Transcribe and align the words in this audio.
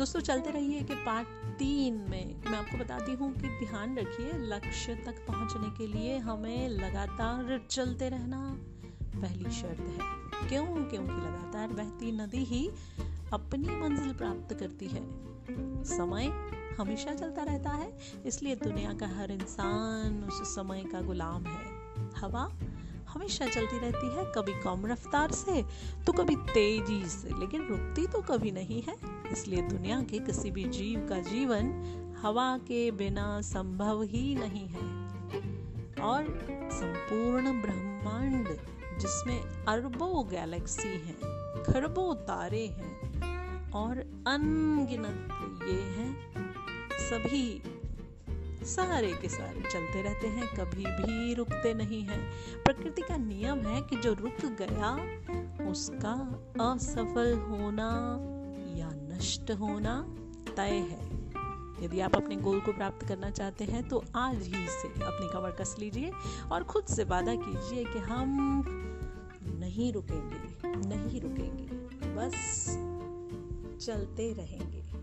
दोस्तों, 0.00 0.20
चलते 0.20 0.50
रहिए 0.50 0.82
कि 0.82 0.94
पार्ट 0.94 1.28
तीन 1.58 1.94
में। 1.94 2.44
मैं 2.50 2.58
आपको 2.58 2.78
बताती 2.78 3.12
हूँ 3.12 3.34
कि 3.34 3.66
ध्यान 3.66 3.98
रखिए, 3.98 4.32
लक्ष्य 4.34 4.94
तक 4.94 5.26
पहुँचने 5.28 5.68
के 5.78 5.86
लिए 5.86 6.18
हमें 6.18 6.68
लगातार 6.68 7.66
चलते 7.70 8.08
रहना 8.08 8.58
पहली 9.20 9.50
शर्त 9.50 9.80
है। 9.80 9.98
क्यों? 10.48 10.66
क्योंकि 10.66 11.12
लगातार 11.12 11.68
बहती 11.68 12.12
नदी 12.12 12.44
ही 12.44 12.70
अपनी 13.32 13.76
मंजिल 13.76 14.14
प्राप्त 14.14 14.54
करती 14.54 14.86
है। 14.86 15.02
समय 15.84 16.26
हमेशा 16.80 17.14
चलता 17.14 17.42
रहता 17.42 17.70
है, 17.70 17.98
इसलिए 18.26 18.56
दुनिया 18.56 18.92
का 18.92 19.06
हर 19.06 19.30
इंसान 19.30 20.24
उस 20.24 20.54
समय 20.54 20.84
का 20.84 21.00
गुलाम 21.00 21.44
है। 21.44 21.66
हवा 22.16 22.52
हमेशा 23.10 23.46
चलती 23.46 23.78
रहती 23.78 24.06
है, 24.16 24.24
कभी 24.34 24.52
कम 24.62 24.86
रफ्तार 24.86 25.32
से 25.32 25.62
तो 26.06 26.12
कभी 26.12 26.36
तेज़ी 26.48 27.04
से। 27.08 27.38
लेकिन 27.38 27.66
रुकती 27.68 28.06
तो 28.06 28.20
कभी 28.22 28.50
नहीं 28.50 28.82
है, 28.82 28.96
इसलिए 29.32 29.62
दुनिया 29.62 30.00
के 30.02 30.18
किसी 30.18 30.50
भी 30.50 30.64
जीव 30.68 31.06
का 31.08 31.20
जीवन 31.22 31.72
हवा 32.22 32.56
के 32.58 32.90
बिना 32.90 33.40
संभव 33.40 34.02
ही 34.02 34.34
नहीं 34.34 34.66
है। 34.66 34.88
और 36.02 36.24
संपूर्ण 36.72 37.60
ब्रह्मांड, 37.62 38.48
जिसमें 38.98 39.40
अरबों 39.68 40.24
गैलेक्सी 40.30 40.88
हैं, 40.88 41.16
खरबों 41.64 42.14
तारे 42.14 42.66
हैं, 42.66 43.72
और 43.72 43.98
अनगिनत 44.26 45.28
ये 45.62 45.80
हैं, 45.96 46.12
सभी 47.00 47.62
सारे 48.70 49.12
के 49.12 49.28
सारे 49.28 49.60
चलते 49.60 50.02
रहते 50.02 50.26
हैं, 50.26 50.46
कभी 50.56 50.84
भी 50.86 51.34
रुकते 51.34 51.74
नहीं 51.74 52.02
हैं। 52.02 52.32
प्रकृति 52.64 53.02
का 53.02 53.16
नियम 53.16 53.58
है 53.58 53.80
कि 53.82 53.96
जो 53.96 54.12
रुक 54.12 54.44
गया, 54.44 54.94
उसका 55.70 56.14
असफल 56.60 57.38
होना 57.38 57.88
या 58.78 58.90
नष्ट 58.94 59.50
होना 59.50 60.16
तय 60.56 60.70
है। 60.70 61.20
यदि 61.84 62.00
आप 62.00 62.14
अपने 62.14 62.36
गोल 62.36 62.60
को 62.60 62.72
प्राप्त 62.72 63.06
करना 63.08 63.30
चाहते 63.30 63.64
हैं 63.64 63.88
तो 63.88 64.04
आज 64.16 64.42
ही 64.42 64.66
से 64.68 64.88
अपनी 64.88 65.28
कमर 65.32 65.50
कस 65.50 65.76
लीजिए 65.78 66.12
और 66.52 66.64
खुद 66.64 66.84
से 66.84 67.04
वादा 67.04 67.34
कीजिए 67.34 67.84
कि 67.84 67.98
हम 67.98 68.62
नहीं 69.46 69.92
रुकेंगे 69.92 70.68
नहीं 70.88 71.20
रुकेंगे। 71.20 71.68
बस 72.16 72.66
चलते 73.86 74.32
रहेंगे। 74.32 74.99